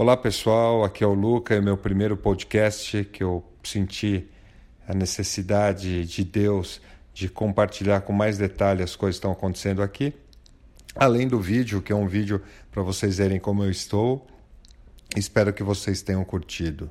[0.00, 4.28] Olá pessoal, aqui é o Luca, é meu primeiro podcast que eu senti
[4.86, 6.80] a necessidade de Deus
[7.12, 10.14] de compartilhar com mais detalhes as coisas que estão acontecendo aqui.
[10.94, 12.40] Além do vídeo, que é um vídeo
[12.70, 14.24] para vocês verem como eu estou.
[15.16, 16.88] Espero que vocês tenham curtido.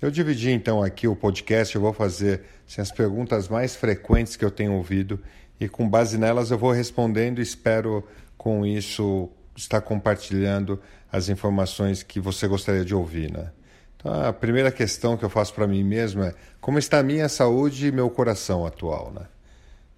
[0.00, 4.44] Eu dividi então aqui o podcast, eu vou fazer assim, as perguntas mais frequentes que
[4.44, 5.18] eu tenho ouvido
[5.58, 8.06] e com base nelas eu vou respondendo espero
[8.38, 10.80] com isso estar compartilhando
[11.10, 13.50] as informações que você gostaria de ouvir, né?
[13.96, 17.28] Então, a primeira questão que eu faço para mim mesmo é como está a minha
[17.28, 19.26] saúde e meu coração atual, né?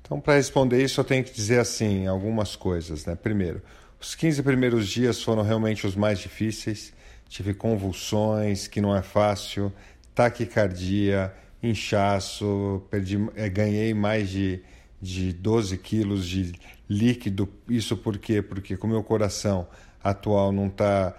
[0.03, 3.15] Então, para responder isso, eu tenho que dizer assim algumas coisas, né?
[3.15, 3.63] Primeiro,
[3.99, 6.93] os 15 primeiros dias foram realmente os mais difíceis.
[7.27, 9.73] Tive convulsões, que não é fácil,
[10.15, 14.63] taquicardia, inchaço, perdi, é, ganhei mais de,
[15.01, 16.53] de 12 quilos de
[16.89, 17.49] líquido.
[17.69, 18.41] Isso por quê?
[18.43, 19.67] Porque com o meu coração
[20.03, 21.15] atual não está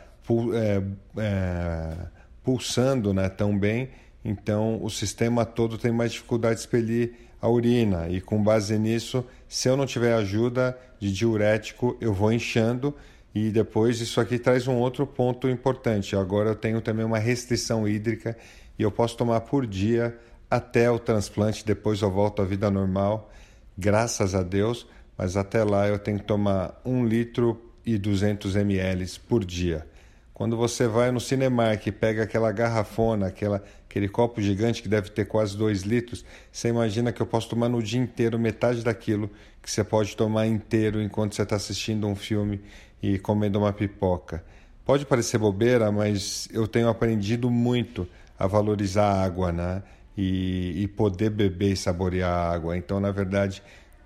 [0.54, 0.84] é,
[1.18, 1.98] é,
[2.44, 3.90] pulsando né, tão bem,
[4.24, 8.10] então o sistema todo tem mais dificuldade de expelir a urina.
[8.10, 12.94] E com base nisso, se eu não tiver ajuda de diurético, eu vou inchando.
[13.34, 16.16] E depois isso aqui traz um outro ponto importante.
[16.16, 18.38] Agora eu tenho também uma restrição hídrica
[18.80, 20.18] e eu posso tomar por dia
[20.50, 21.66] até o transplante.
[21.66, 23.30] Depois eu volto à vida normal,
[23.78, 24.88] graças a Deus.
[25.18, 29.86] Mas até lá eu tenho que tomar um litro e 200 ml por dia.
[30.34, 35.10] Quando você vai no Cinemark e pega aquela garrafona, aquela, aquele copo gigante que deve
[35.10, 39.30] ter quase 2 litros, você imagina que eu posso tomar no dia inteiro metade daquilo
[39.64, 42.62] que você pode tomar inteiro enquanto você está assistindo um filme
[43.02, 44.44] e comendo uma pipoca.
[44.84, 48.06] Pode parecer bobeira, mas eu tenho aprendido muito
[48.38, 49.84] a valorizar a água, né?
[50.18, 52.78] E, e poder beber e saborear a água.
[52.78, 53.62] Então, na verdade,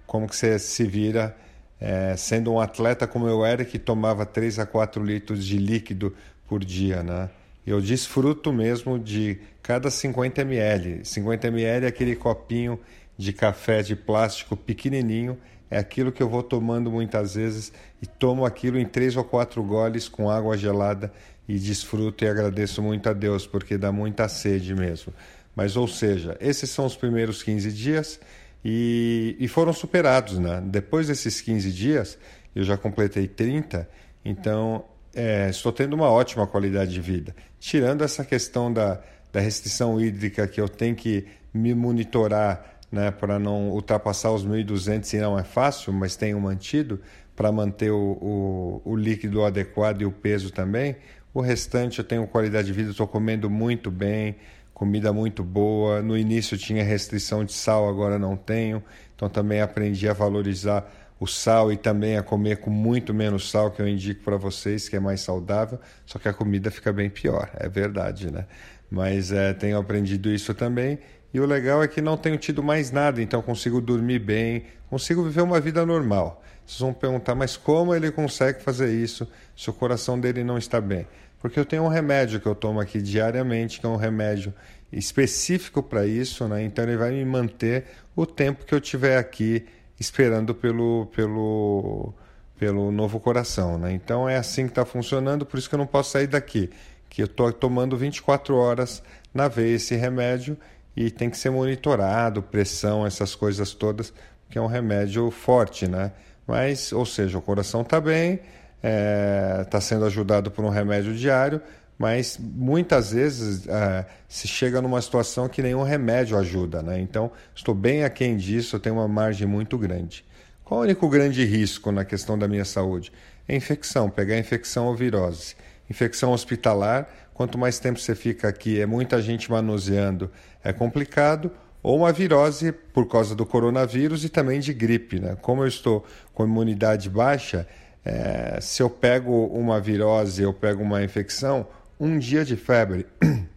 [0.07, 1.35] como que você se vira
[1.79, 6.13] é, sendo um atleta como eu era, que tomava 3 a 4 litros de líquido
[6.47, 7.29] por dia, né?
[7.65, 11.05] Eu desfruto mesmo de cada 50 ml.
[11.05, 12.79] 50 ml é aquele copinho
[13.17, 15.37] de café de plástico pequenininho,
[15.69, 19.61] é aquilo que eu vou tomando muitas vezes e tomo aquilo em três ou quatro
[19.61, 21.13] goles com água gelada
[21.47, 25.13] e desfruto e agradeço muito a Deus porque dá muita sede mesmo.
[25.55, 28.19] Mas, ou seja, esses são os primeiros 15 dias
[28.63, 30.37] e, e foram superados.
[30.37, 30.61] Né?
[30.65, 32.17] Depois desses 15 dias,
[32.55, 33.89] eu já completei 30,
[34.23, 37.35] então é, estou tendo uma ótima qualidade de vida.
[37.59, 39.01] Tirando essa questão da,
[39.31, 45.13] da restrição hídrica que eu tenho que me monitorar né, para não ultrapassar os 1.200
[45.13, 46.99] e não é fácil, mas tenho mantido
[47.35, 50.95] para manter o, o, o, líquido adequado e o peso também.
[51.33, 54.35] O restante eu tenho qualidade de vida, estou comendo muito bem,
[54.79, 56.01] comida muito boa.
[56.01, 58.81] No início tinha restrição de sal, agora não tenho.
[59.13, 63.71] Então também aprendi a valorizar o sal e também a comer com muito menos sal,
[63.71, 65.77] que eu indico para vocês, que é mais saudável.
[66.05, 68.45] Só que a comida fica bem pior, é verdade, né?
[68.89, 70.97] Mas é, tenho aprendido isso também.
[71.33, 75.21] E o legal é que não tenho tido mais nada, então consigo dormir bem, consigo
[75.23, 76.41] viver uma vida normal.
[76.69, 80.79] Vocês vão perguntar, mas como ele consegue fazer isso se o coração dele não está
[80.79, 81.07] bem?
[81.41, 84.53] Porque eu tenho um remédio que eu tomo aqui diariamente, que é um remédio
[84.93, 86.61] específico para isso, né?
[86.61, 87.85] Então ele vai me manter
[88.15, 89.65] o tempo que eu estiver aqui
[89.99, 92.13] esperando pelo, pelo,
[92.59, 93.91] pelo novo coração, né?
[93.91, 96.69] Então é assim que está funcionando, por isso que eu não posso sair daqui,
[97.09, 99.01] que eu estou tomando 24 horas
[99.33, 100.55] na vez esse remédio
[100.95, 104.13] e tem que ser monitorado, pressão, essas coisas todas,
[104.51, 106.11] que é um remédio forte, né?
[106.49, 108.41] Mas, ou seja, o coração está bem, está
[108.81, 111.61] é, tá sendo ajudado por um remédio diário,
[111.95, 116.99] mas muitas vezes é, se chega numa situação que nenhum remédio ajuda, né?
[116.99, 120.25] Então, estou bem aquém disso, tenho uma margem muito grande.
[120.65, 123.11] Qual o único grande risco na questão da minha saúde?
[123.47, 125.55] É infecção, pegar infecção ou virose.
[125.87, 130.31] Infecção hospitalar, quanto mais tempo você fica aqui, é muita gente manuseando,
[130.63, 131.51] é complicado.
[131.81, 135.37] Ou uma virose por causa do coronavírus e também de gripe, né?
[135.41, 137.67] Como eu estou com imunidade baixa,
[138.03, 141.67] é, se eu pego uma virose, eu pego uma infecção,
[141.99, 143.05] um dia de febre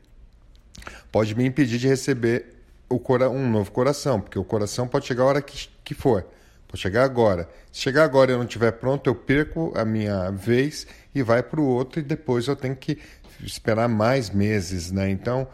[1.11, 2.47] pode me impedir de receber
[2.91, 6.27] um novo coração, porque o coração pode chegar a hora que, que for,
[6.69, 7.49] pode chegar agora.
[7.73, 11.43] Se chegar agora e eu não estiver pronto, eu perco a minha vez e vai
[11.43, 12.99] para o outro, e depois eu tenho que
[13.43, 15.11] esperar mais meses, né?
[15.11, 15.47] Então,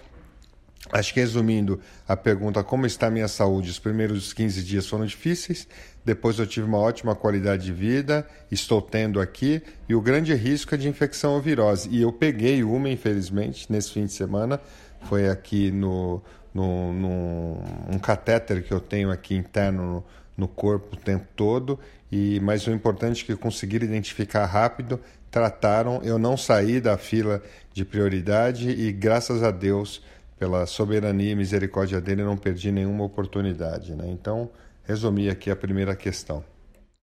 [0.93, 3.71] Acho que resumindo a pergunta, como está a minha saúde?
[3.71, 5.69] Os primeiros 15 dias foram difíceis,
[6.05, 10.75] depois eu tive uma ótima qualidade de vida, estou tendo aqui, e o grande risco
[10.75, 11.89] é de infecção ou virose.
[11.91, 14.59] E eu peguei uma, infelizmente, nesse fim de semana,
[15.03, 16.23] foi aqui no,
[16.55, 20.05] no, no um catéter que eu tenho aqui interno no,
[20.37, 21.79] no corpo o tempo todo,
[22.11, 24.99] E mas o importante é que conseguiram identificar rápido,
[25.31, 27.43] trataram, eu não saí da fila
[27.75, 30.03] de prioridade e graças a Deus
[30.39, 34.05] pela soberania e misericórdia dele não perdi nenhuma oportunidade, né?
[34.09, 34.51] Então,
[34.85, 36.45] resumi aqui a primeira questão.